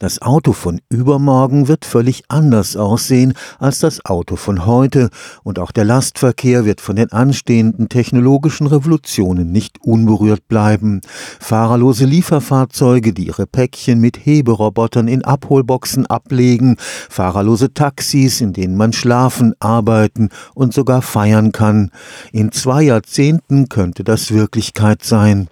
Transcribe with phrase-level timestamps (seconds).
[0.00, 5.10] Das Auto von übermorgen wird völlig anders aussehen als das Auto von heute,
[5.42, 11.00] und auch der Lastverkehr wird von den anstehenden technologischen Revolutionen nicht unberührt bleiben.
[11.40, 18.92] Fahrerlose Lieferfahrzeuge, die ihre Päckchen mit Heberobotern in Abholboxen ablegen, fahrerlose Taxis, in denen man
[18.92, 21.90] schlafen, arbeiten und sogar feiern kann.
[22.30, 25.48] In zwei Jahrzehnten könnte das Wirklichkeit sein.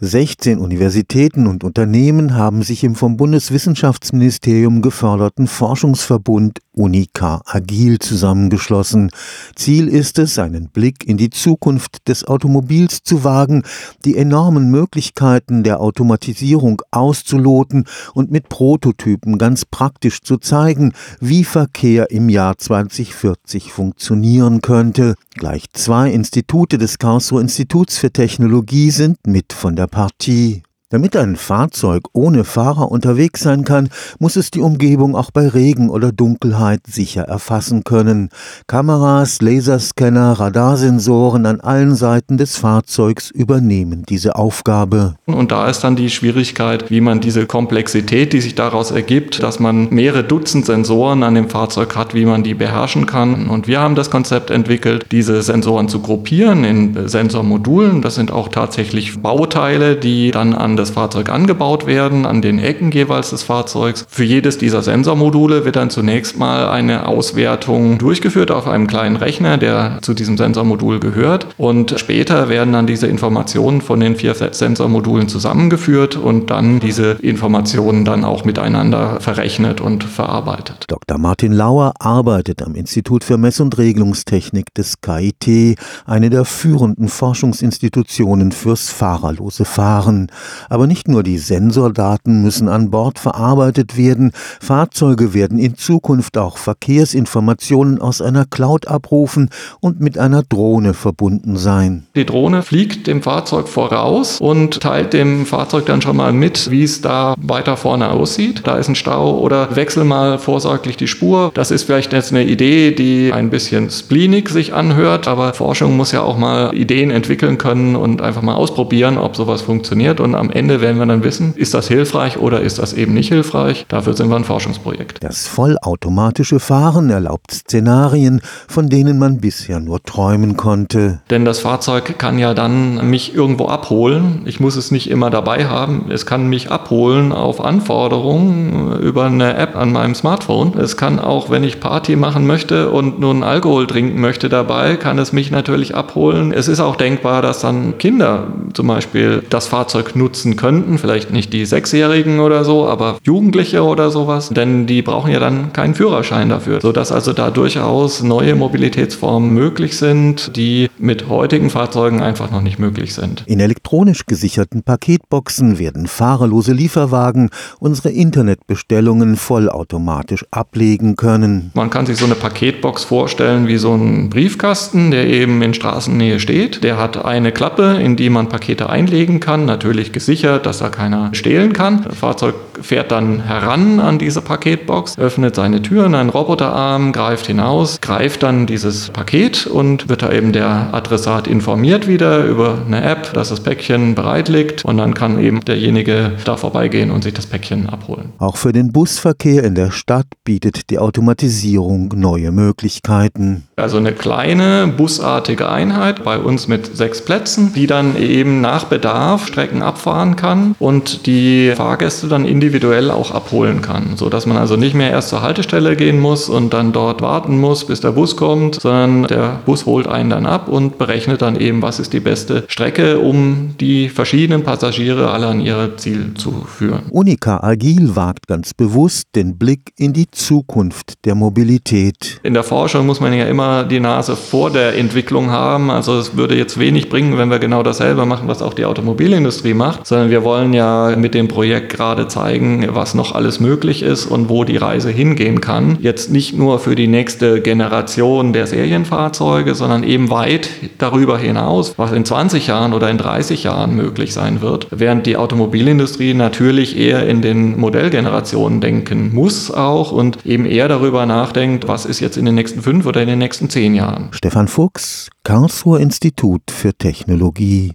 [0.00, 9.10] 16 Universitäten und Unternehmen haben sich im vom Bundeswissenschaftsministerium geförderten Forschungsverbund Unica Agil zusammengeschlossen.
[9.56, 13.64] Ziel ist es, einen Blick in die Zukunft des Automobils zu wagen,
[14.04, 22.10] die enormen Möglichkeiten der Automatisierung auszuloten und mit Prototypen ganz praktisch zu zeigen, wie Verkehr
[22.10, 25.16] im Jahr 2040 funktionieren könnte.
[25.34, 30.62] Gleich zwei Institute des Karlsruher Instituts für Technologie sind mit von der Partie.
[30.90, 35.90] Damit ein Fahrzeug ohne Fahrer unterwegs sein kann, muss es die Umgebung auch bei Regen
[35.90, 38.30] oder Dunkelheit sicher erfassen können.
[38.68, 45.16] Kameras, Laserscanner, Radarsensoren an allen Seiten des Fahrzeugs übernehmen diese Aufgabe.
[45.26, 49.60] Und da ist dann die Schwierigkeit, wie man diese Komplexität, die sich daraus ergibt, dass
[49.60, 53.50] man mehrere Dutzend Sensoren an dem Fahrzeug hat, wie man die beherrschen kann.
[53.50, 58.00] Und wir haben das Konzept entwickelt, diese Sensoren zu gruppieren in Sensormodulen.
[58.00, 62.90] Das sind auch tatsächlich Bauteile, die dann an das Fahrzeug angebaut werden, an den Ecken
[62.90, 64.06] jeweils des Fahrzeugs.
[64.08, 69.58] Für jedes dieser Sensormodule wird dann zunächst mal eine Auswertung durchgeführt auf einem kleinen Rechner,
[69.58, 71.48] der zu diesem Sensormodul gehört.
[71.56, 78.04] Und später werden dann diese Informationen von den vier Sensormodulen zusammengeführt und dann diese Informationen
[78.04, 80.84] dann auch miteinander verrechnet und verarbeitet.
[80.88, 81.18] Dr.
[81.18, 88.52] Martin Lauer arbeitet am Institut für Mess- und Regelungstechnik des KIT, eine der führenden Forschungsinstitutionen
[88.52, 90.30] fürs fahrerlose Fahren.
[90.68, 96.58] Aber nicht nur die Sensordaten müssen an Bord verarbeitet werden, Fahrzeuge werden in Zukunft auch
[96.58, 102.06] Verkehrsinformationen aus einer Cloud abrufen und mit einer Drohne verbunden sein.
[102.14, 106.82] Die Drohne fliegt dem Fahrzeug voraus und teilt dem Fahrzeug dann schon mal mit, wie
[106.82, 108.62] es da weiter vorne aussieht.
[108.64, 111.50] Da ist ein Stau oder wechsel mal vorsorglich die Spur.
[111.54, 116.12] Das ist vielleicht jetzt eine Idee, die ein bisschen spleenig sich anhört, aber Forschung muss
[116.12, 120.50] ja auch mal Ideen entwickeln können und einfach mal ausprobieren, ob sowas funktioniert und am
[120.58, 123.86] Ende werden wir dann wissen, ist das hilfreich oder ist das eben nicht hilfreich.
[123.88, 125.22] Dafür sind wir ein Forschungsprojekt.
[125.22, 131.20] Das vollautomatische Fahren erlaubt Szenarien, von denen man bisher nur träumen konnte.
[131.30, 134.42] Denn das Fahrzeug kann ja dann mich irgendwo abholen.
[134.46, 136.06] Ich muss es nicht immer dabei haben.
[136.10, 140.76] Es kann mich abholen auf Anforderungen über eine App an meinem Smartphone.
[140.76, 145.20] Es kann auch, wenn ich Party machen möchte und nun Alkohol trinken möchte dabei, kann
[145.20, 146.52] es mich natürlich abholen.
[146.52, 150.98] Es ist auch denkbar, dass dann Kinder zum Beispiel das Fahrzeug nutzen nutzen könnten.
[150.98, 154.50] Vielleicht nicht die Sechsjährigen oder so, aber Jugendliche oder sowas.
[154.50, 156.80] Denn die brauchen ja dann keinen Führerschein dafür.
[156.80, 162.78] Sodass also da durchaus neue Mobilitätsformen möglich sind, die mit heutigen Fahrzeugen einfach noch nicht
[162.78, 163.44] möglich sind.
[163.46, 171.70] In elektronisch gesicherten Paketboxen werden fahrerlose Lieferwagen unsere Internetbestellungen vollautomatisch ablegen können.
[171.74, 176.40] Man kann sich so eine Paketbox vorstellen wie so ein Briefkasten, der eben in Straßennähe
[176.40, 176.82] steht.
[176.84, 180.88] Der hat eine Klappe, in die man Pakete einlegen kann, natürlich gesichert gesichert, dass da
[180.88, 182.02] keiner stehlen kann.
[182.04, 188.42] Fahrzeug fährt dann heran an diese Paketbox, öffnet seine Türen, ein Roboterarm greift hinaus, greift
[188.42, 193.48] dann dieses Paket und wird da eben der Adressat informiert wieder über eine App, dass
[193.50, 197.88] das Päckchen bereit liegt und dann kann eben derjenige da vorbeigehen und sich das Päckchen
[197.88, 198.32] abholen.
[198.38, 203.64] Auch für den Busverkehr in der Stadt bietet die Automatisierung neue Möglichkeiten.
[203.76, 209.46] Also eine kleine busartige Einheit bei uns mit sechs Plätzen, die dann eben nach Bedarf
[209.46, 212.67] Strecken abfahren kann und die Fahrgäste dann individuell
[213.10, 216.92] auch abholen kann, sodass man also nicht mehr erst zur Haltestelle gehen muss und dann
[216.92, 220.98] dort warten muss, bis der Bus kommt, sondern der Bus holt einen dann ab und
[220.98, 225.96] berechnet dann eben, was ist die beste Strecke, um die verschiedenen Passagiere alle an ihr
[225.96, 227.02] Ziel zu führen.
[227.10, 232.40] Unica Agil wagt ganz bewusst den Blick in die Zukunft der Mobilität.
[232.42, 235.90] In der Forschung muss man ja immer die Nase vor der Entwicklung haben.
[235.90, 239.74] Also es würde jetzt wenig bringen, wenn wir genau dasselbe machen, was auch die Automobilindustrie
[239.74, 242.28] macht, sondern wir wollen ja mit dem Projekt gerade
[242.58, 245.98] zeigen, was noch alles möglich ist und wo die Reise hingehen kann.
[246.00, 250.68] Jetzt nicht nur für die nächste Generation der Serienfahrzeuge, sondern eben weit
[250.98, 254.88] darüber hinaus, was in 20 Jahren oder in 30 Jahren möglich sein wird.
[254.90, 261.26] Während die Automobilindustrie natürlich eher in den Modellgenerationen denken muss auch und eben eher darüber
[261.26, 264.28] nachdenkt, was ist jetzt in den nächsten fünf oder in den nächsten zehn Jahren.
[264.32, 267.86] Stefan Fuchs, Karlsruher Institut für Technologie